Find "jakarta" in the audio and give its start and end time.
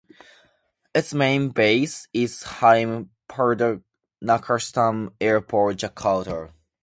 5.77-6.51